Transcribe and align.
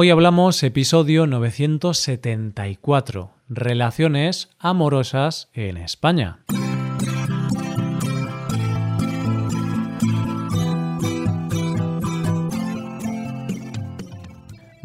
Hoy 0.00 0.10
hablamos 0.10 0.62
episodio 0.62 1.26
974, 1.26 3.32
Relaciones 3.48 4.48
amorosas 4.60 5.48
en 5.54 5.76
España. 5.76 6.38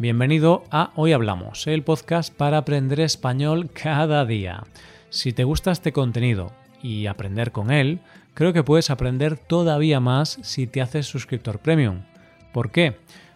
Bienvenido 0.00 0.64
a 0.72 0.90
Hoy 0.96 1.12
Hablamos, 1.12 1.68
el 1.68 1.84
podcast 1.84 2.34
para 2.34 2.58
aprender 2.58 2.98
español 2.98 3.70
cada 3.72 4.24
día. 4.24 4.64
Si 5.10 5.32
te 5.32 5.44
gusta 5.44 5.70
este 5.70 5.92
contenido 5.92 6.50
y 6.82 7.06
aprender 7.06 7.52
con 7.52 7.70
él, 7.70 8.00
creo 8.34 8.52
que 8.52 8.64
puedes 8.64 8.90
aprender 8.90 9.38
todavía 9.38 10.00
más 10.00 10.40
si 10.42 10.66
te 10.66 10.82
haces 10.82 11.06
suscriptor 11.06 11.60
premium. 11.60 12.00
¿Por 12.52 12.72
qué? 12.72 12.96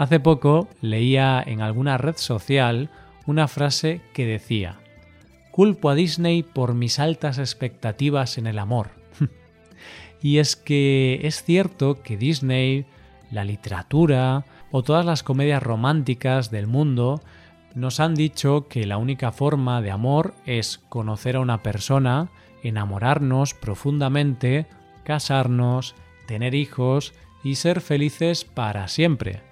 Hace 0.00 0.18
poco 0.18 0.66
leía 0.80 1.44
en 1.46 1.60
alguna 1.60 1.98
red 1.98 2.16
social 2.16 2.88
una 3.26 3.48
frase 3.48 4.00
que 4.14 4.24
decía, 4.24 4.80
culpo 5.50 5.90
a 5.90 5.94
Disney 5.94 6.42
por 6.42 6.72
mis 6.72 6.98
altas 6.98 7.36
expectativas 7.36 8.38
en 8.38 8.46
el 8.46 8.58
amor. 8.58 8.92
y 10.22 10.38
es 10.38 10.56
que 10.56 11.20
es 11.24 11.44
cierto 11.44 12.02
que 12.02 12.16
Disney, 12.16 12.86
la 13.30 13.44
literatura 13.44 14.46
o 14.70 14.82
todas 14.82 15.04
las 15.04 15.22
comedias 15.22 15.62
románticas 15.62 16.50
del 16.50 16.66
mundo 16.66 17.20
nos 17.74 18.00
han 18.00 18.14
dicho 18.14 18.68
que 18.68 18.86
la 18.86 18.96
única 18.96 19.32
forma 19.32 19.82
de 19.82 19.90
amor 19.90 20.32
es 20.46 20.78
conocer 20.88 21.36
a 21.36 21.40
una 21.40 21.62
persona, 21.62 22.30
enamorarnos 22.62 23.52
profundamente, 23.52 24.64
casarnos, 25.04 25.94
tener 26.26 26.54
hijos 26.54 27.12
y 27.44 27.56
ser 27.56 27.82
felices 27.82 28.46
para 28.46 28.88
siempre. 28.88 29.49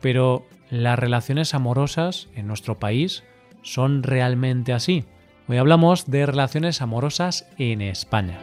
Pero 0.00 0.46
las 0.70 0.98
relaciones 0.98 1.54
amorosas 1.54 2.28
en 2.34 2.46
nuestro 2.46 2.78
país 2.78 3.24
son 3.62 4.02
realmente 4.02 4.72
así. 4.72 5.04
Hoy 5.48 5.56
hablamos 5.56 6.06
de 6.10 6.26
relaciones 6.26 6.80
amorosas 6.80 7.46
en 7.58 7.82
España. 7.82 8.38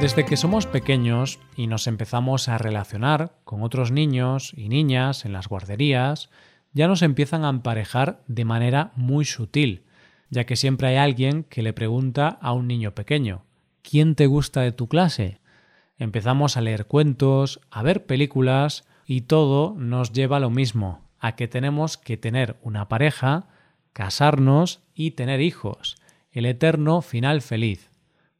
Desde 0.00 0.26
que 0.26 0.36
somos 0.36 0.66
pequeños 0.66 1.40
y 1.56 1.66
nos 1.66 1.86
empezamos 1.86 2.48
a 2.48 2.58
relacionar 2.58 3.32
con 3.44 3.62
otros 3.62 3.90
niños 3.90 4.52
y 4.54 4.68
niñas 4.68 5.24
en 5.24 5.32
las 5.32 5.48
guarderías, 5.48 6.30
ya 6.74 6.86
nos 6.86 7.00
empiezan 7.02 7.44
a 7.44 7.48
emparejar 7.48 8.22
de 8.28 8.44
manera 8.44 8.92
muy 8.94 9.24
sutil, 9.24 9.84
ya 10.28 10.44
que 10.44 10.54
siempre 10.54 10.88
hay 10.88 10.96
alguien 10.96 11.44
que 11.44 11.62
le 11.62 11.72
pregunta 11.72 12.28
a 12.28 12.52
un 12.52 12.68
niño 12.68 12.94
pequeño, 12.94 13.46
¿quién 13.82 14.14
te 14.14 14.26
gusta 14.26 14.60
de 14.60 14.72
tu 14.72 14.86
clase? 14.86 15.40
Empezamos 15.98 16.56
a 16.56 16.60
leer 16.60 16.86
cuentos, 16.86 17.60
a 17.70 17.82
ver 17.82 18.06
películas 18.06 18.84
y 19.06 19.22
todo 19.22 19.74
nos 19.78 20.12
lleva 20.12 20.38
a 20.38 20.40
lo 20.40 20.50
mismo, 20.50 21.02
a 21.18 21.36
que 21.36 21.48
tenemos 21.48 21.96
que 21.96 22.16
tener 22.16 22.56
una 22.62 22.88
pareja, 22.88 23.48
casarnos 23.92 24.82
y 24.94 25.12
tener 25.12 25.40
hijos, 25.40 25.96
el 26.30 26.46
eterno 26.46 27.02
final 27.02 27.40
feliz. 27.40 27.90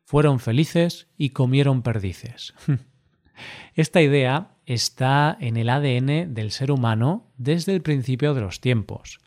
Fueron 0.04 0.38
felices 0.38 1.08
y 1.16 1.30
comieron 1.30 1.82
perdices. 1.82 2.54
Esta 3.74 4.02
idea 4.02 4.56
está 4.66 5.36
en 5.40 5.56
el 5.56 5.68
ADN 5.68 6.34
del 6.34 6.50
ser 6.50 6.70
humano 6.70 7.26
desde 7.36 7.74
el 7.74 7.82
principio 7.82 8.34
de 8.34 8.40
los 8.40 8.60
tiempos. 8.60 9.20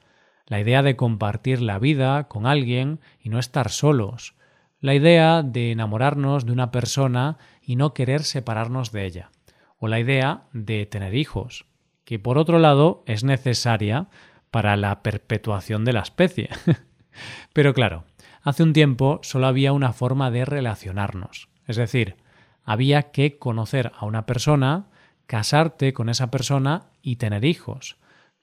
La 0.45 0.59
idea 0.59 0.81
de 0.81 0.95
compartir 0.95 1.61
la 1.61 1.79
vida 1.79 2.27
con 2.27 2.45
alguien 2.45 2.99
y 3.21 3.29
no 3.29 3.39
estar 3.39 3.69
solos. 3.69 4.35
La 4.79 4.95
idea 4.95 5.43
de 5.43 5.71
enamorarnos 5.71 6.45
de 6.45 6.53
una 6.53 6.71
persona 6.71 7.37
y 7.69 7.75
no 7.75 7.93
querer 7.93 8.23
separarnos 8.23 8.91
de 8.91 9.05
ella. 9.05 9.29
O 9.77 9.87
la 9.87 9.99
idea 9.99 10.47
de 10.53 10.87
tener 10.87 11.13
hijos, 11.13 11.67
que 12.03 12.17
por 12.17 12.39
otro 12.39 12.57
lado 12.57 13.03
es 13.05 13.23
necesaria 13.23 14.07
para 14.49 14.75
la 14.75 15.03
perpetuación 15.03 15.85
de 15.85 15.93
la 15.93 15.99
especie. 15.99 16.49
Pero 17.53 17.75
claro, 17.75 18.05
hace 18.41 18.63
un 18.63 18.73
tiempo 18.73 19.19
solo 19.21 19.45
había 19.45 19.71
una 19.71 19.93
forma 19.93 20.31
de 20.31 20.45
relacionarnos, 20.45 21.49
es 21.67 21.75
decir, 21.75 22.15
había 22.63 23.11
que 23.11 23.37
conocer 23.37 23.91
a 23.95 24.07
una 24.07 24.25
persona, 24.25 24.87
casarte 25.27 25.93
con 25.93 26.09
esa 26.09 26.31
persona 26.31 26.89
y 27.03 27.17
tener 27.17 27.45
hijos. 27.45 27.97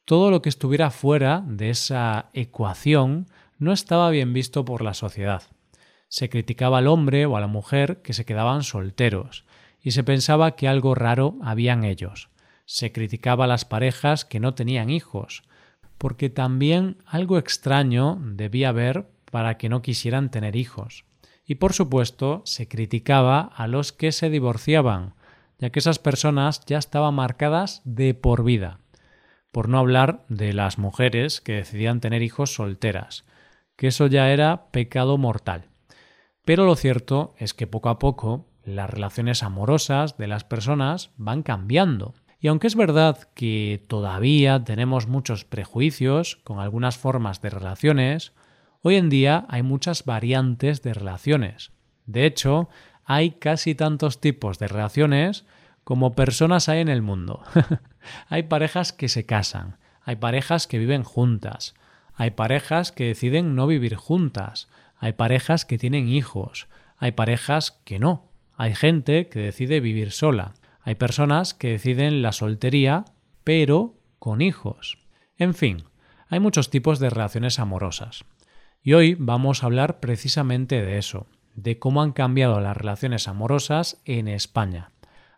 Todo 0.05 0.31
lo 0.31 0.41
que 0.41 0.51
estuviera 0.51 0.93
fuera 0.93 1.43
de 1.45 1.71
esa 1.71 2.31
ecuación 2.33 3.27
no 3.59 3.73
estaba 3.73 4.09
bien 4.11 4.33
visto 4.33 4.65
por 4.65 4.83
la 4.83 4.95
sociedad 4.95 5.43
se 6.09 6.29
criticaba 6.29 6.79
al 6.79 6.87
hombre 6.87 7.27
o 7.27 7.37
a 7.37 7.41
la 7.41 7.47
mujer 7.47 8.03
que 8.03 8.13
se 8.13 8.25
quedaban 8.25 8.63
solteros, 8.63 9.45
y 9.81 9.93
se 9.93 10.05
pensaba 10.05 10.57
que 10.57 10.69
algo 10.69 10.95
raro 10.95 11.37
había 11.43 11.73
en 11.73 11.85
ellos. 11.85 12.29
Se 12.65 12.93
criticaba 12.93 13.45
a 13.45 13.49
las 13.49 13.65
parejas 13.65 14.25
que 14.25 14.41
no 14.41 14.55
tenían 14.55 14.91
hijos, 14.91 15.45
porque 15.99 16.31
también 16.31 16.99
algo 17.07 17.39
extraño 17.39 18.19
debía 18.21 18.71
haber 18.71 19.09
para 19.31 19.57
que 19.59 19.69
no 19.69 19.83
quisieran 19.83 20.31
tener 20.31 20.57
hijos. 20.57 21.05
Y 21.45 21.57
por 21.57 21.73
supuesto 21.73 22.43
se 22.45 22.69
criticaba 22.69 23.41
a 23.41 23.69
los 23.69 23.93
que 23.93 24.13
se 24.13 24.31
divorciaban, 24.31 25.15
ya 25.59 25.71
que 25.71 25.79
esas 25.79 25.99
personas 25.99 26.65
ya 26.67 26.79
estaban 26.79 27.15
marcadas 27.15 27.81
de 27.85 28.15
por 28.15 28.45
vida. 28.45 28.81
Por 29.53 29.69
no 29.69 29.79
hablar 29.79 30.25
de 30.29 30.53
las 30.53 30.79
mujeres 30.79 31.41
que 31.41 31.53
decidían 31.53 32.01
tener 32.01 32.23
hijos 32.23 32.53
solteras, 32.53 33.25
que 33.77 33.89
eso 33.89 34.07
ya 34.07 34.31
era 34.31 34.71
pecado 34.71 35.17
mortal. 35.17 35.69
Pero 36.47 36.65
lo 36.65 36.77
cierto 36.77 37.35
es 37.39 37.55
que 37.55 37.67
poco 37.67 37.89
a 37.89 37.99
poco 37.99 38.47
las 38.65 38.89
relaciones 38.89 39.43
amorosas 39.43 40.17
de 40.17 40.29
las 40.29 40.45
personas 40.45 41.11
van 41.17 41.43
cambiando. 41.43 42.15
Y 42.39 42.47
aunque 42.47 42.69
es 42.69 42.77
verdad 42.77 43.29
que 43.35 43.85
todavía 43.89 44.63
tenemos 44.63 45.09
muchos 45.09 45.45
prejuicios 45.45 46.37
con 46.45 46.61
algunas 46.61 46.99
formas 46.99 47.43
de 47.43 47.51
relaciones, 47.51 48.33
hoy 48.83 48.95
en 48.95 49.11
día 49.11 49.45
hay 49.49 49.65
muchas 49.65 50.05
variantes 50.05 50.83
de 50.83 50.95
relaciones. 50.95 51.73
De 52.07 52.27
hecho, 52.27 52.69
hay 53.05 53.33
casi 53.33 53.75
tantos 53.75 54.21
tipos 54.21 54.61
de 54.61 54.69
relaciones 54.69 55.47
como 55.83 56.15
personas 56.15 56.69
hay 56.69 56.79
en 56.79 56.89
el 56.89 57.03
mundo. 57.03 57.43
hay 58.29 58.45
parejas 58.45 58.93
que 58.93 59.09
se 59.09 59.27
casan, 59.27 59.79
hay 60.05 60.15
parejas 60.15 60.69
que 60.69 60.79
viven 60.79 61.03
juntas, 61.03 61.75
hay 62.15 62.31
parejas 62.31 62.93
que 62.93 63.07
deciden 63.07 63.57
no 63.57 63.67
vivir 63.67 63.97
juntas, 63.97 64.69
hay 64.99 65.13
parejas 65.13 65.65
que 65.65 65.79
tienen 65.79 66.09
hijos, 66.09 66.69
hay 66.97 67.13
parejas 67.13 67.81
que 67.85 67.99
no, 67.99 68.31
hay 68.57 68.75
gente 68.75 69.29
que 69.29 69.41
decide 69.41 69.81
vivir 69.81 70.13
sola, 70.13 70.55
hay 70.81 70.95
personas 70.95 71.53
que 71.53 71.71
deciden 71.71 72.23
la 72.23 72.33
soltería, 72.33 73.05
pero 73.45 73.99
con 74.19 74.41
hijos. 74.41 74.99
En 75.37 75.55
fin, 75.55 75.85
hay 76.29 76.41
muchos 76.41 76.71
tipos 76.71 76.99
de 76.99 77.11
relaciones 77.11 77.59
amorosas. 77.59 78.25
Y 78.83 78.95
hoy 78.95 79.17
vamos 79.19 79.63
a 79.63 79.67
hablar 79.67 80.01
precisamente 80.01 80.81
de 80.83 80.99
eso, 80.99 81.27
de 81.55 81.79
cómo 81.79 82.03
han 82.03 82.13
cambiado 82.13 82.61
las 82.61 82.77
relaciones 82.77 83.29
amorosas 83.29 84.01
en 84.05 84.29
España. 84.29 84.93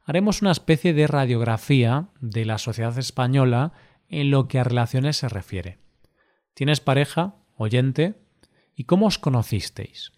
Haremos 0.04 0.42
una 0.42 0.52
especie 0.52 0.94
de 0.94 1.06
radiografía 1.06 2.08
de 2.20 2.44
la 2.44 2.58
sociedad 2.58 2.96
española 2.98 3.72
en 4.08 4.30
lo 4.30 4.48
que 4.48 4.58
a 4.58 4.64
relaciones 4.64 5.16
se 5.16 5.28
refiere. 5.28 5.78
¿Tienes 6.54 6.80
pareja, 6.80 7.36
oyente? 7.56 8.14
¿Y 8.78 8.84
cómo 8.84 9.06
os 9.06 9.18
conocisteis? 9.18 10.12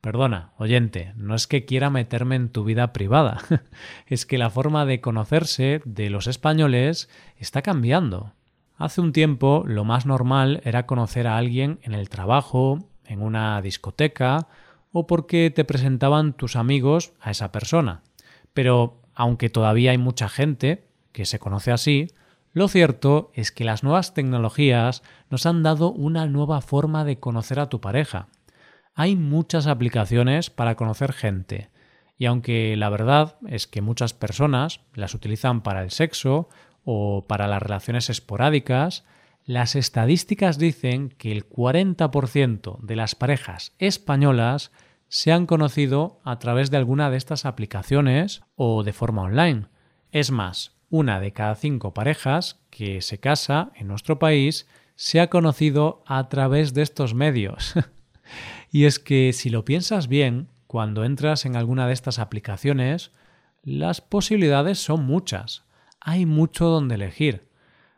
Perdona, 0.00 0.52
oyente, 0.58 1.12
no 1.14 1.36
es 1.36 1.46
que 1.46 1.64
quiera 1.64 1.90
meterme 1.90 2.34
en 2.34 2.48
tu 2.48 2.64
vida 2.64 2.92
privada, 2.92 3.38
es 4.08 4.26
que 4.26 4.36
la 4.36 4.50
forma 4.50 4.84
de 4.84 5.00
conocerse 5.00 5.80
de 5.84 6.10
los 6.10 6.26
españoles 6.26 7.08
está 7.36 7.62
cambiando. 7.62 8.32
Hace 8.76 9.00
un 9.00 9.12
tiempo 9.12 9.62
lo 9.64 9.84
más 9.84 10.06
normal 10.06 10.60
era 10.64 10.86
conocer 10.86 11.28
a 11.28 11.36
alguien 11.36 11.78
en 11.82 11.94
el 11.94 12.08
trabajo, 12.08 12.80
en 13.04 13.22
una 13.22 13.62
discoteca 13.62 14.48
o 14.90 15.06
porque 15.06 15.52
te 15.54 15.64
presentaban 15.64 16.32
tus 16.32 16.56
amigos 16.56 17.12
a 17.20 17.30
esa 17.30 17.52
persona. 17.52 18.02
Pero 18.52 19.02
aunque 19.14 19.50
todavía 19.50 19.92
hay 19.92 19.98
mucha 19.98 20.28
gente 20.28 20.88
que 21.12 21.26
se 21.26 21.38
conoce 21.38 21.70
así, 21.70 22.08
lo 22.52 22.66
cierto 22.68 23.30
es 23.34 23.52
que 23.52 23.64
las 23.64 23.84
nuevas 23.84 24.12
tecnologías 24.12 25.02
nos 25.30 25.46
han 25.46 25.62
dado 25.62 25.92
una 25.92 26.26
nueva 26.26 26.60
forma 26.60 27.04
de 27.04 27.20
conocer 27.20 27.60
a 27.60 27.68
tu 27.68 27.80
pareja. 27.80 28.28
Hay 28.94 29.14
muchas 29.14 29.66
aplicaciones 29.66 30.50
para 30.50 30.74
conocer 30.74 31.12
gente 31.12 31.70
Y 32.18 32.26
aunque 32.26 32.76
la 32.76 32.90
verdad 32.90 33.36
es 33.46 33.66
que 33.66 33.80
muchas 33.80 34.12
personas 34.12 34.80
las 34.94 35.14
utilizan 35.14 35.62
para 35.62 35.82
el 35.82 35.90
sexo 35.90 36.48
o 36.84 37.24
para 37.26 37.46
las 37.46 37.62
relaciones 37.62 38.10
esporádicas, 38.10 39.04
las 39.46 39.74
estadísticas 39.74 40.58
dicen 40.58 41.08
que 41.08 41.32
el 41.32 41.48
40% 41.48 42.78
de 42.80 42.96
las 42.96 43.14
parejas 43.14 43.74
españolas 43.78 44.70
se 45.08 45.32
han 45.32 45.46
conocido 45.46 46.20
a 46.24 46.38
través 46.38 46.70
de 46.70 46.76
alguna 46.76 47.10
de 47.10 47.16
estas 47.16 47.46
aplicaciones 47.46 48.42
o 48.54 48.82
de 48.82 48.92
forma 48.92 49.22
online. 49.22 49.66
Es 50.12 50.30
más, 50.30 50.79
una 50.90 51.20
de 51.20 51.32
cada 51.32 51.54
cinco 51.54 51.94
parejas 51.94 52.60
que 52.68 53.00
se 53.00 53.18
casa 53.18 53.70
en 53.76 53.88
nuestro 53.88 54.18
país 54.18 54.68
se 54.96 55.20
ha 55.20 55.30
conocido 55.30 56.02
a 56.06 56.28
través 56.28 56.74
de 56.74 56.82
estos 56.82 57.14
medios. 57.14 57.74
y 58.70 58.84
es 58.84 58.98
que 58.98 59.32
si 59.32 59.48
lo 59.48 59.64
piensas 59.64 60.08
bien, 60.08 60.48
cuando 60.66 61.04
entras 61.04 61.46
en 61.46 61.56
alguna 61.56 61.86
de 61.86 61.94
estas 61.94 62.18
aplicaciones, 62.18 63.12
las 63.62 64.00
posibilidades 64.00 64.78
son 64.78 65.04
muchas. 65.04 65.64
Hay 66.00 66.26
mucho 66.26 66.66
donde 66.66 66.96
elegir. 66.96 67.48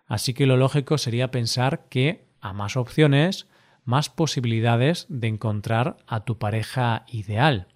Así 0.06 0.35
que 0.35 0.47
lo 0.47 0.56
lógico 0.56 0.99
sería 0.99 1.31
pensar 1.31 1.87
que 1.89 2.27
a 2.41 2.53
más 2.53 2.77
opciones, 2.77 3.47
más 3.85 4.09
posibilidades 4.09 5.06
de 5.09 5.29
encontrar 5.29 5.97
a 6.06 6.25
tu 6.25 6.39
pareja 6.39 7.05
ideal. 7.09 7.69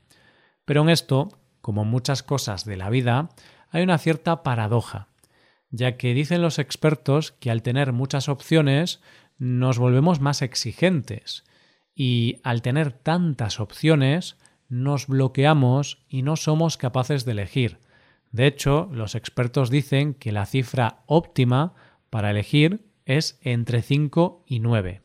Pero 0.64 0.82
en 0.82 0.90
esto, 0.90 1.28
como 1.60 1.82
en 1.82 1.88
muchas 1.88 2.22
cosas 2.22 2.64
de 2.64 2.76
la 2.76 2.90
vida, 2.90 3.28
hay 3.70 3.82
una 3.82 3.98
cierta 3.98 4.42
paradoja, 4.42 5.08
ya 5.70 5.96
que 5.96 6.14
dicen 6.14 6.42
los 6.42 6.58
expertos 6.58 7.32
que 7.32 7.50
al 7.50 7.62
tener 7.62 7.92
muchas 7.92 8.28
opciones 8.28 9.00
nos 9.38 9.78
volvemos 9.78 10.20
más 10.20 10.42
exigentes 10.42 11.44
y 11.94 12.38
al 12.42 12.62
tener 12.62 12.92
tantas 12.92 13.60
opciones 13.60 14.36
nos 14.68 15.06
bloqueamos 15.06 16.04
y 16.08 16.22
no 16.22 16.36
somos 16.36 16.76
capaces 16.76 17.24
de 17.24 17.32
elegir. 17.32 17.78
De 18.32 18.46
hecho, 18.46 18.88
los 18.92 19.14
expertos 19.14 19.70
dicen 19.70 20.14
que 20.14 20.32
la 20.32 20.46
cifra 20.46 21.02
óptima 21.06 21.74
para 22.10 22.30
elegir 22.30 22.84
es 23.04 23.38
entre 23.42 23.82
5 23.82 24.44
y 24.46 24.60
9. 24.60 25.00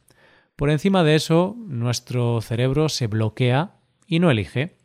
Por 0.55 0.69
encima 0.69 1.03
de 1.03 1.15
eso, 1.15 1.55
nuestro 1.57 2.41
cerebro 2.41 2.89
se 2.89 3.07
bloquea 3.07 3.75
y 4.05 4.19
no 4.19 4.29
elige. 4.29 4.77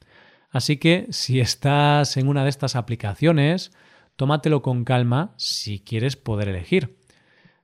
Así 0.56 0.78
que 0.78 1.06
si 1.10 1.38
estás 1.38 2.16
en 2.16 2.28
una 2.28 2.42
de 2.42 2.48
estas 2.48 2.76
aplicaciones, 2.76 3.72
tómatelo 4.16 4.62
con 4.62 4.84
calma 4.84 5.34
si 5.36 5.80
quieres 5.80 6.16
poder 6.16 6.48
elegir. 6.48 6.96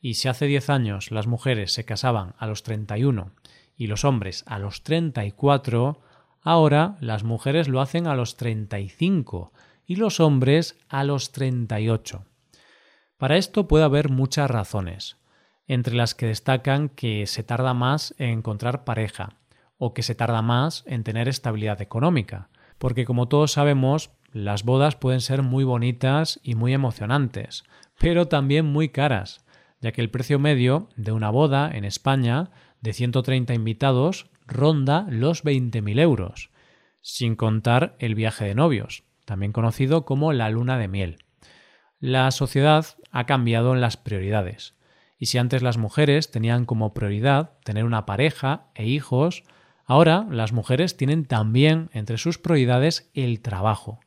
Y 0.00 0.14
si 0.14 0.28
hace 0.28 0.46
10 0.46 0.68
años 0.70 1.10
las 1.10 1.26
mujeres 1.26 1.72
se 1.72 1.84
casaban 1.84 2.34
a 2.38 2.46
los 2.46 2.62
31 2.62 3.32
y 3.74 3.86
los 3.86 4.04
hombres 4.04 4.44
a 4.46 4.58
los 4.58 4.82
34, 4.82 6.00
ahora 6.42 6.98
las 7.00 7.24
mujeres 7.24 7.68
lo 7.68 7.80
hacen 7.80 8.06
a 8.06 8.14
los 8.14 8.36
35 8.36 9.52
y 9.88 9.96
los 9.96 10.20
hombres 10.20 10.78
a 10.88 11.02
los 11.02 11.32
38. 11.32 12.24
Para 13.16 13.38
esto 13.38 13.66
puede 13.66 13.84
haber 13.84 14.10
muchas 14.10 14.48
razones, 14.48 15.16
entre 15.66 15.94
las 15.94 16.14
que 16.14 16.26
destacan 16.26 16.90
que 16.90 17.26
se 17.26 17.42
tarda 17.42 17.72
más 17.72 18.14
en 18.18 18.28
encontrar 18.30 18.84
pareja 18.84 19.30
o 19.78 19.94
que 19.94 20.02
se 20.02 20.14
tarda 20.14 20.42
más 20.42 20.84
en 20.86 21.04
tener 21.04 21.26
estabilidad 21.26 21.80
económica, 21.80 22.50
porque 22.76 23.06
como 23.06 23.28
todos 23.28 23.52
sabemos, 23.52 24.10
las 24.30 24.62
bodas 24.62 24.94
pueden 24.94 25.22
ser 25.22 25.42
muy 25.42 25.64
bonitas 25.64 26.38
y 26.42 26.54
muy 26.54 26.74
emocionantes, 26.74 27.64
pero 27.98 28.28
también 28.28 28.66
muy 28.66 28.90
caras, 28.90 29.42
ya 29.80 29.92
que 29.92 30.02
el 30.02 30.10
precio 30.10 30.38
medio 30.38 30.90
de 30.96 31.12
una 31.12 31.30
boda 31.30 31.70
en 31.74 31.86
España 31.86 32.50
de 32.82 32.92
130 32.92 33.54
invitados 33.54 34.26
ronda 34.46 35.06
los 35.08 35.44
20.000 35.44 35.98
euros, 35.98 36.50
sin 37.00 37.36
contar 37.36 37.96
el 37.98 38.14
viaje 38.14 38.44
de 38.44 38.54
novios, 38.54 39.07
también 39.28 39.52
conocido 39.52 40.06
como 40.06 40.32
la 40.32 40.48
luna 40.48 40.78
de 40.78 40.88
miel. 40.88 41.18
La 42.00 42.30
sociedad 42.30 42.86
ha 43.10 43.26
cambiado 43.26 43.74
en 43.74 43.82
las 43.82 43.98
prioridades, 43.98 44.74
y 45.18 45.26
si 45.26 45.36
antes 45.36 45.60
las 45.60 45.76
mujeres 45.76 46.30
tenían 46.30 46.64
como 46.64 46.94
prioridad 46.94 47.50
tener 47.62 47.84
una 47.84 48.06
pareja 48.06 48.68
e 48.74 48.86
hijos, 48.86 49.44
ahora 49.84 50.26
las 50.30 50.52
mujeres 50.52 50.96
tienen 50.96 51.26
también 51.26 51.90
entre 51.92 52.16
sus 52.16 52.38
prioridades 52.38 53.10
el 53.12 53.40
trabajo, 53.40 54.00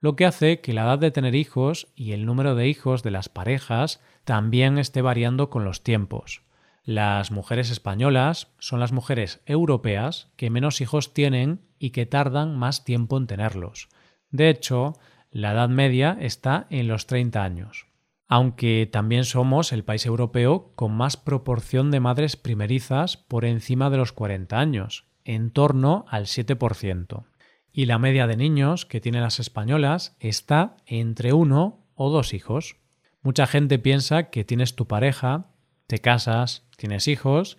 lo 0.00 0.16
que 0.16 0.26
hace 0.26 0.60
que 0.60 0.72
la 0.72 0.82
edad 0.82 0.98
de 0.98 1.12
tener 1.12 1.36
hijos 1.36 1.86
y 1.94 2.10
el 2.10 2.26
número 2.26 2.56
de 2.56 2.66
hijos 2.66 3.04
de 3.04 3.12
las 3.12 3.28
parejas 3.28 4.02
también 4.24 4.78
esté 4.78 5.00
variando 5.00 5.48
con 5.48 5.64
los 5.64 5.84
tiempos. 5.84 6.42
Las 6.82 7.30
mujeres 7.30 7.70
españolas 7.70 8.48
son 8.58 8.80
las 8.80 8.90
mujeres 8.90 9.40
europeas 9.46 10.28
que 10.36 10.50
menos 10.50 10.80
hijos 10.80 11.14
tienen 11.14 11.60
y 11.78 11.90
que 11.90 12.06
tardan 12.06 12.56
más 12.56 12.84
tiempo 12.84 13.16
en 13.16 13.26
tenerlos. 13.26 13.88
De 14.30 14.48
hecho, 14.48 14.94
la 15.30 15.52
edad 15.52 15.68
media 15.68 16.16
está 16.20 16.66
en 16.70 16.88
los 16.88 17.06
30 17.06 17.42
años. 17.42 17.86
Aunque 18.28 18.88
también 18.90 19.24
somos 19.24 19.72
el 19.72 19.84
país 19.84 20.04
europeo 20.04 20.72
con 20.74 20.92
más 20.92 21.16
proporción 21.16 21.90
de 21.90 22.00
madres 22.00 22.36
primerizas 22.36 23.16
por 23.16 23.44
encima 23.44 23.88
de 23.90 23.98
los 23.98 24.12
40 24.12 24.58
años, 24.58 25.04
en 25.24 25.50
torno 25.50 26.06
al 26.08 26.26
7%. 26.26 27.24
Y 27.72 27.86
la 27.86 27.98
media 27.98 28.26
de 28.26 28.36
niños 28.36 28.86
que 28.86 29.00
tienen 29.00 29.22
las 29.22 29.38
españolas 29.38 30.16
está 30.18 30.76
entre 30.86 31.32
uno 31.32 31.84
o 31.94 32.10
dos 32.10 32.32
hijos. 32.32 32.76
Mucha 33.22 33.46
gente 33.46 33.78
piensa 33.78 34.30
que 34.30 34.44
tienes 34.44 34.74
tu 34.74 34.86
pareja, 34.86 35.50
te 35.86 35.98
casas, 35.98 36.66
tienes 36.76 37.06
hijos 37.08 37.58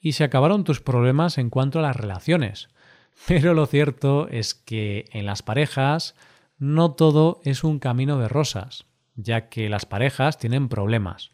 y 0.00 0.12
se 0.12 0.24
acabaron 0.24 0.64
tus 0.64 0.80
problemas 0.80 1.38
en 1.38 1.50
cuanto 1.50 1.78
a 1.78 1.82
las 1.82 1.96
relaciones. 1.96 2.68
Pero 3.26 3.54
lo 3.54 3.66
cierto 3.66 4.28
es 4.28 4.54
que 4.54 5.06
en 5.12 5.26
las 5.26 5.42
parejas 5.42 6.14
no 6.58 6.92
todo 6.92 7.40
es 7.44 7.64
un 7.64 7.78
camino 7.78 8.18
de 8.18 8.28
rosas, 8.28 8.86
ya 9.14 9.48
que 9.48 9.68
las 9.68 9.86
parejas 9.86 10.38
tienen 10.38 10.68
problemas. 10.68 11.32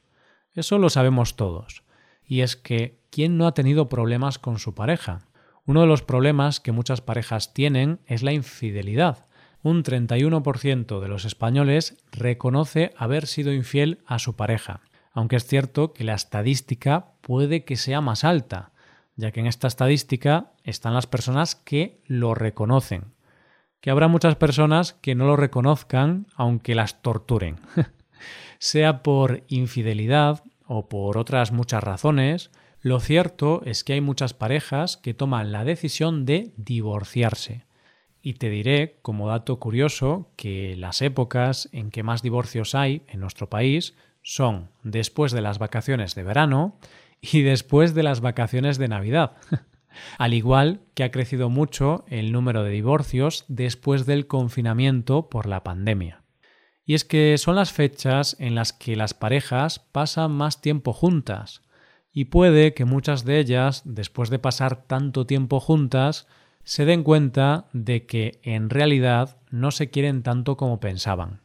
Eso 0.53 0.79
lo 0.79 0.91
sabemos 0.91 1.37
todos. 1.37 1.83
Y 2.25 2.41
es 2.41 2.57
que, 2.57 3.01
¿quién 3.11 3.39
no 3.39 3.47
ha 3.47 3.55
tenido 3.55 3.89
problemas 3.89 4.39
con 4.39 4.59
su 4.59 4.75
pareja? 4.75 5.21
Uno 5.65 5.81
de 5.81 5.87
los 5.87 6.03
problemas 6.03 6.61
que 6.61 6.73
muchas 6.73 7.01
parejas 7.01 7.55
tienen 7.55 8.01
es 8.07 8.23
la 8.23 8.33
infidelidad. 8.33 9.27
Un 9.63 9.83
31% 9.83 11.01
de 11.01 11.09
los 11.09 11.25
españoles 11.25 11.97
reconoce 12.13 12.93
haber 12.97 13.27
sido 13.27 13.53
infiel 13.53 14.01
a 14.07 14.19
su 14.19 14.37
pareja 14.37 14.83
aunque 15.17 15.37
es 15.37 15.47
cierto 15.47 15.95
que 15.95 16.05
la 16.05 16.13
estadística 16.13 17.07
puede 17.23 17.65
que 17.65 17.77
sea 17.77 18.03
más 18.03 18.23
alta, 18.23 18.73
ya 19.17 19.31
que 19.33 19.41
en 19.41 19.47
esta 19.47 19.67
estadística 19.67 20.53
están 20.67 20.93
las 20.93 21.07
personas 21.07 21.55
que 21.55 22.03
lo 22.07 22.35
reconocen. 22.35 23.15
Que 23.81 23.91
habrá 23.91 24.09
muchas 24.09 24.37
personas 24.37 24.95
que 24.95 25.15
no 25.15 25.27
lo 25.27 25.37
reconozcan 25.37 26.27
aunque 26.35 26.75
las 26.75 27.01
torturen. 27.03 27.57
sea 28.59 29.03
por 29.03 29.45
infidelidad 29.49 30.43
o 30.67 30.89
por 30.89 31.19
otras 31.19 31.53
muchas 31.53 31.83
razones, 31.83 32.51
lo 32.81 33.01
cierto 33.01 33.63
es 33.65 33.85
que 33.85 33.95
hay 33.95 34.01
muchas 34.01 34.35
parejas 34.35 34.97
que 34.97 35.15
toman 35.15 35.53
la 35.53 35.65
decisión 35.65 36.27
de 36.27 36.53
divorciarse. 36.57 37.65
Y 38.21 38.35
te 38.35 38.51
diré, 38.51 38.99
como 39.03 39.29
dato 39.29 39.61
curioso, 39.61 40.33
que 40.37 40.75
las 40.77 41.01
épocas 41.01 41.69
en 41.73 41.93
que 41.93 42.03
más 42.03 42.23
divorcios 42.23 42.75
hay 42.75 43.03
en 43.07 43.21
nuestro 43.21 43.49
país 43.49 43.95
son 44.23 44.71
después 44.83 45.31
de 45.31 45.43
las 45.43 45.61
vacaciones 45.61 46.17
de 46.17 46.25
verano 46.25 46.77
y 47.21 47.43
después 47.43 47.95
de 47.95 48.03
las 48.03 48.21
vacaciones 48.21 48.79
de 48.79 48.89
Navidad. 48.89 49.37
Al 50.19 50.35
igual 50.35 50.81
que 50.95 51.05
ha 51.05 51.11
crecido 51.11 51.51
mucho 51.51 52.05
el 52.09 52.33
número 52.33 52.65
de 52.65 52.71
divorcios 52.71 53.45
después 53.49 54.07
del 54.07 54.27
confinamiento 54.27 55.29
por 55.29 55.47
la 55.47 55.63
pandemia. 55.63 56.23
Y 56.85 56.95
es 56.95 57.05
que 57.05 57.37
son 57.39 57.57
las 57.57 57.73
fechas 57.73 58.37
en 58.39 58.55
las 58.55 58.73
que 58.73 58.97
las 58.97 59.15
parejas 59.15 59.81
pasan 59.81 60.33
más 60.33 60.61
tiempo 60.61 60.93
juntas, 60.93 61.63
y 62.13 62.27
puede 62.27 62.73
que 62.73 62.85
muchas 62.85 63.25
de 63.25 63.39
ellas, 63.41 63.83
después 63.85 64.31
de 64.31 64.39
pasar 64.39 64.87
tanto 64.87 65.27
tiempo 65.27 65.61
juntas, 65.61 66.27
se 66.65 66.85
den 66.85 67.03
cuenta 67.03 67.67
de 67.73 68.07
que 68.07 68.41
en 68.43 68.71
realidad 68.71 69.37
no 69.51 69.71
se 69.71 69.91
quieren 69.91 70.23
tanto 70.23 70.57
como 70.57 70.81
pensaban. 70.81 71.43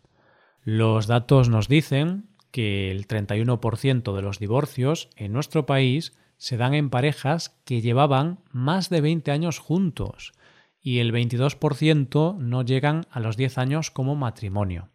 Los 0.63 1.07
datos 1.07 1.49
nos 1.49 1.67
dicen 1.67 2.29
que 2.51 2.91
el 2.91 3.07
31% 3.07 4.15
de 4.15 4.21
los 4.21 4.39
divorcios 4.39 5.09
en 5.15 5.33
nuestro 5.33 5.65
país 5.65 6.13
se 6.41 6.57
dan 6.57 6.73
en 6.73 6.89
parejas 6.89 7.55
que 7.65 7.81
llevaban 7.81 8.39
más 8.49 8.89
de 8.89 8.99
20 8.99 9.29
años 9.29 9.59
juntos 9.59 10.33
y 10.81 10.97
el 10.97 11.13
22% 11.13 12.39
no 12.39 12.63
llegan 12.63 13.05
a 13.11 13.19
los 13.19 13.37
10 13.37 13.59
años 13.59 13.91
como 13.91 14.15
matrimonio. 14.15 14.89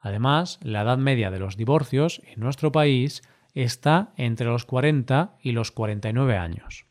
Además, 0.00 0.58
la 0.64 0.82
edad 0.82 0.98
media 0.98 1.30
de 1.30 1.38
los 1.38 1.56
divorcios 1.56 2.20
en 2.24 2.40
nuestro 2.40 2.72
país 2.72 3.22
está 3.54 4.12
entre 4.16 4.48
los 4.48 4.64
40 4.64 5.36
y 5.40 5.52
los 5.52 5.70
49 5.70 6.36
años. 6.36 6.86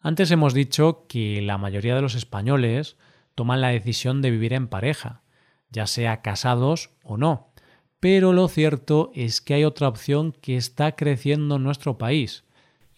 Antes 0.00 0.30
hemos 0.30 0.52
dicho 0.52 1.06
que 1.08 1.40
la 1.40 1.56
mayoría 1.56 1.94
de 1.94 2.02
los 2.02 2.14
españoles 2.14 2.98
toman 3.34 3.62
la 3.62 3.68
decisión 3.68 4.20
de 4.20 4.32
vivir 4.32 4.52
en 4.52 4.68
pareja, 4.68 5.22
ya 5.70 5.86
sea 5.86 6.20
casados 6.20 6.90
o 7.02 7.16
no, 7.16 7.54
pero 8.00 8.34
lo 8.34 8.48
cierto 8.48 9.10
es 9.14 9.40
que 9.40 9.54
hay 9.54 9.64
otra 9.64 9.88
opción 9.88 10.32
que 10.42 10.58
está 10.58 10.94
creciendo 10.94 11.56
en 11.56 11.64
nuestro 11.64 11.96
país, 11.96 12.44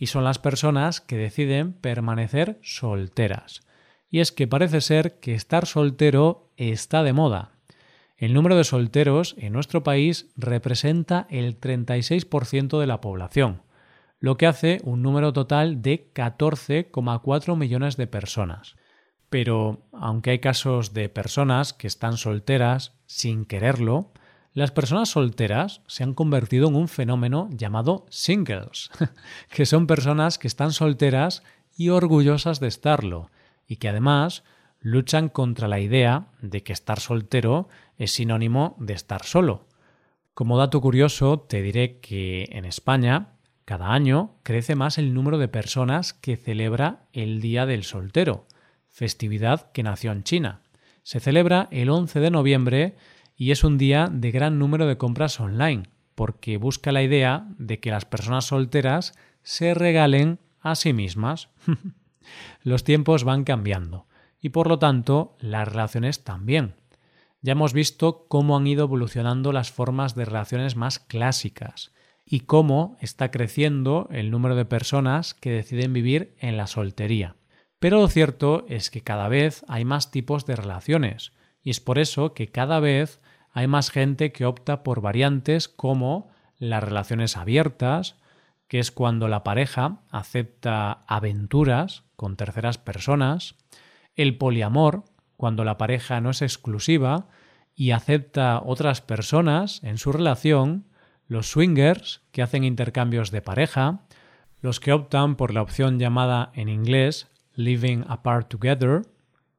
y 0.00 0.06
son 0.06 0.24
las 0.24 0.38
personas 0.38 1.02
que 1.02 1.18
deciden 1.18 1.74
permanecer 1.74 2.58
solteras. 2.62 3.60
Y 4.10 4.20
es 4.20 4.32
que 4.32 4.48
parece 4.48 4.80
ser 4.80 5.20
que 5.20 5.34
estar 5.34 5.66
soltero 5.66 6.48
está 6.56 7.02
de 7.02 7.12
moda. 7.12 7.52
El 8.16 8.32
número 8.32 8.56
de 8.56 8.64
solteros 8.64 9.36
en 9.38 9.52
nuestro 9.52 9.82
país 9.82 10.30
representa 10.36 11.26
el 11.28 11.60
36% 11.60 12.80
de 12.80 12.86
la 12.86 13.02
población, 13.02 13.62
lo 14.20 14.38
que 14.38 14.46
hace 14.46 14.80
un 14.84 15.02
número 15.02 15.34
total 15.34 15.82
de 15.82 16.10
14,4 16.14 17.56
millones 17.56 17.98
de 17.98 18.06
personas. 18.06 18.76
Pero, 19.28 19.86
aunque 19.92 20.30
hay 20.30 20.38
casos 20.38 20.94
de 20.94 21.10
personas 21.10 21.74
que 21.74 21.86
están 21.86 22.16
solteras 22.16 22.94
sin 23.04 23.44
quererlo, 23.44 24.12
las 24.52 24.72
personas 24.72 25.10
solteras 25.10 25.80
se 25.86 26.02
han 26.02 26.14
convertido 26.14 26.68
en 26.68 26.74
un 26.74 26.88
fenómeno 26.88 27.48
llamado 27.52 28.06
singles, 28.10 28.90
que 29.50 29.66
son 29.66 29.86
personas 29.86 30.38
que 30.38 30.48
están 30.48 30.72
solteras 30.72 31.42
y 31.76 31.90
orgullosas 31.90 32.58
de 32.58 32.68
estarlo, 32.68 33.30
y 33.66 33.76
que 33.76 33.88
además 33.88 34.42
luchan 34.80 35.28
contra 35.28 35.68
la 35.68 35.78
idea 35.78 36.26
de 36.40 36.62
que 36.62 36.72
estar 36.72 37.00
soltero 37.00 37.68
es 37.96 38.12
sinónimo 38.12 38.76
de 38.78 38.94
estar 38.94 39.24
solo. 39.24 39.68
Como 40.34 40.58
dato 40.58 40.80
curioso, 40.80 41.38
te 41.40 41.62
diré 41.62 42.00
que 42.00 42.48
en 42.50 42.64
España 42.64 43.34
cada 43.64 43.92
año 43.92 44.36
crece 44.42 44.74
más 44.74 44.98
el 44.98 45.14
número 45.14 45.38
de 45.38 45.48
personas 45.48 46.12
que 46.12 46.36
celebra 46.36 47.04
el 47.12 47.40
Día 47.40 47.66
del 47.66 47.84
Soltero, 47.84 48.46
festividad 48.88 49.70
que 49.70 49.82
nació 49.82 50.10
en 50.12 50.24
China. 50.24 50.62
Se 51.02 51.20
celebra 51.20 51.68
el 51.70 51.88
11 51.88 52.18
de 52.20 52.30
noviembre 52.30 52.96
y 53.40 53.52
es 53.52 53.64
un 53.64 53.78
día 53.78 54.10
de 54.12 54.32
gran 54.32 54.58
número 54.58 54.86
de 54.86 54.98
compras 54.98 55.40
online, 55.40 55.84
porque 56.14 56.58
busca 56.58 56.92
la 56.92 57.02
idea 57.02 57.46
de 57.56 57.80
que 57.80 57.90
las 57.90 58.04
personas 58.04 58.44
solteras 58.44 59.14
se 59.42 59.72
regalen 59.72 60.40
a 60.60 60.74
sí 60.74 60.92
mismas. 60.92 61.48
Los 62.62 62.84
tiempos 62.84 63.24
van 63.24 63.44
cambiando 63.44 64.06
y 64.42 64.50
por 64.50 64.68
lo 64.68 64.78
tanto 64.78 65.38
las 65.40 65.66
relaciones 65.66 66.22
también. 66.22 66.74
Ya 67.40 67.52
hemos 67.52 67.72
visto 67.72 68.26
cómo 68.28 68.58
han 68.58 68.66
ido 68.66 68.84
evolucionando 68.84 69.52
las 69.52 69.70
formas 69.70 70.14
de 70.14 70.26
relaciones 70.26 70.76
más 70.76 70.98
clásicas 70.98 71.92
y 72.26 72.40
cómo 72.40 72.98
está 73.00 73.30
creciendo 73.30 74.06
el 74.12 74.30
número 74.30 74.54
de 74.54 74.66
personas 74.66 75.32
que 75.32 75.50
deciden 75.50 75.94
vivir 75.94 76.34
en 76.40 76.58
la 76.58 76.66
soltería. 76.66 77.36
Pero 77.78 78.00
lo 78.00 78.08
cierto 78.08 78.66
es 78.68 78.90
que 78.90 79.00
cada 79.00 79.28
vez 79.28 79.64
hay 79.66 79.86
más 79.86 80.10
tipos 80.10 80.44
de 80.44 80.56
relaciones 80.56 81.32
y 81.62 81.70
es 81.70 81.80
por 81.80 81.98
eso 81.98 82.34
que 82.34 82.48
cada 82.48 82.80
vez 82.80 83.20
hay 83.52 83.66
más 83.66 83.90
gente 83.90 84.32
que 84.32 84.46
opta 84.46 84.82
por 84.82 85.00
variantes 85.00 85.68
como 85.68 86.30
las 86.58 86.82
relaciones 86.82 87.36
abiertas, 87.36 88.16
que 88.68 88.78
es 88.78 88.92
cuando 88.92 89.26
la 89.26 89.42
pareja 89.42 90.02
acepta 90.10 91.04
aventuras 91.06 92.04
con 92.16 92.36
terceras 92.36 92.78
personas, 92.78 93.56
el 94.14 94.36
poliamor, 94.36 95.04
cuando 95.36 95.64
la 95.64 95.78
pareja 95.78 96.20
no 96.20 96.30
es 96.30 96.42
exclusiva 96.42 97.26
y 97.74 97.92
acepta 97.92 98.60
otras 98.62 99.00
personas 99.00 99.82
en 99.82 99.96
su 99.98 100.12
relación, 100.12 100.86
los 101.26 101.50
swingers, 101.50 102.22
que 102.30 102.42
hacen 102.42 102.62
intercambios 102.62 103.30
de 103.30 103.40
pareja, 103.40 104.02
los 104.60 104.80
que 104.80 104.92
optan 104.92 105.36
por 105.36 105.54
la 105.54 105.62
opción 105.62 105.98
llamada 105.98 106.52
en 106.54 106.68
inglés 106.68 107.28
living 107.54 108.04
apart 108.06 108.48
together, 108.48 109.02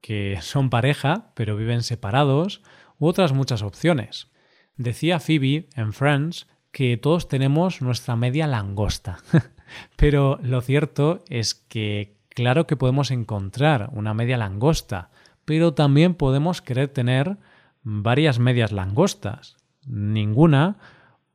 que 0.01 0.37
son 0.41 0.69
pareja 0.69 1.31
pero 1.33 1.55
viven 1.55 1.83
separados, 1.83 2.61
otras 3.07 3.33
muchas 3.33 3.61
opciones. 3.61 4.29
Decía 4.77 5.19
Phoebe 5.19 5.69
en 5.75 5.93
Friends 5.93 6.47
que 6.71 6.97
todos 6.97 7.27
tenemos 7.27 7.81
nuestra 7.81 8.15
media 8.15 8.47
langosta, 8.47 9.19
pero 9.95 10.39
lo 10.41 10.61
cierto 10.61 11.23
es 11.27 11.53
que 11.53 12.21
Claro 12.33 12.65
que 12.65 12.77
podemos 12.77 13.11
encontrar 13.11 13.89
una 13.91 14.13
media 14.13 14.37
langosta, 14.37 15.09
pero 15.43 15.73
también 15.73 16.15
podemos 16.15 16.61
querer 16.61 16.87
tener 16.87 17.37
varias 17.83 18.39
medias 18.39 18.71
langostas. 18.71 19.57
Ninguna 19.85 20.77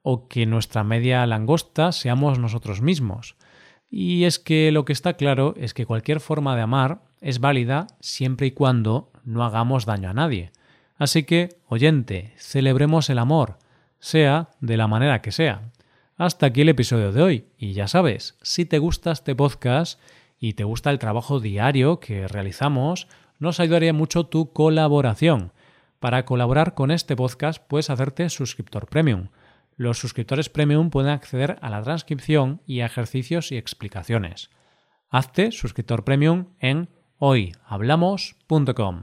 o 0.03 0.27
que 0.29 0.47
nuestra 0.47 0.85
media 0.85 1.27
langosta 1.27 1.93
seamos 1.93 2.39
nosotros 2.39 2.81
mismos. 2.81 3.37
Y 3.91 4.25
es 4.25 4.39
que 4.39 4.73
lo 4.73 4.85
que 4.85 4.95
está 4.95 5.15
claro 5.15 5.55
es 5.59 5.75
que 5.75 5.87
cualquier 5.87 6.21
forma 6.21 6.57
de 6.57 6.63
amar 6.63 7.03
es 7.21 7.41
válida 7.41 7.89
siempre 8.01 8.47
y 8.47 8.53
cuando 8.53 9.13
no 9.25 9.45
hagamos 9.45 9.85
daño 9.85 10.09
a 10.09 10.15
nadie. 10.15 10.51
Así 10.99 11.25
que, 11.25 11.59
oyente, 11.69 12.33
celebremos 12.39 13.11
el 13.11 13.19
amor, 13.19 13.59
sea 13.99 14.51
de 14.61 14.77
la 14.77 14.87
manera 14.87 15.21
que 15.21 15.33
sea. 15.33 15.71
Hasta 16.17 16.47
aquí 16.47 16.63
el 16.63 16.71
episodio 16.71 17.13
de 17.13 17.23
hoy, 17.23 17.45
y 17.59 17.75
ya 17.75 17.89
sabes, 17.89 18.39
si 18.41 18.65
te 18.65 18.79
gusta 18.79 19.13
este 19.13 19.35
podcast 19.35 20.01
y 20.39 20.55
te 20.55 20.65
gusta 20.65 20.91
el 20.91 20.99
trabajo 20.99 21.41
diario 21.41 22.01
que 22.01 22.27
realizamos, 22.27 23.09
nos 23.39 23.61
ayudaría 23.61 23.93
mucho 23.93 24.25
tu 24.25 24.53
colaboración. 24.53 25.53
Para 26.01 26.25
colaborar 26.25 26.75
con 26.75 26.91
este 26.91 27.17
podcast 27.17 27.63
puedes 27.67 27.91
hacerte 27.91 28.31
suscriptor 28.31 28.87
premium. 28.87 29.29
Los 29.77 29.99
suscriptores 29.99 30.49
premium 30.49 30.89
pueden 30.89 31.11
acceder 31.11 31.59
a 31.61 31.69
la 31.69 31.83
transcripción 31.83 32.63
y 32.67 32.81
a 32.81 32.87
ejercicios 32.87 33.53
y 33.53 33.59
explicaciones. 33.59 34.49
Hazte 35.11 35.53
suscriptor 35.53 36.05
premium 36.05 36.47
en 36.61 36.89
hoyhablamos.com. 37.19 39.03